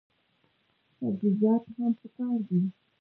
[0.97, 2.61] سبزیجات هم پکار دي.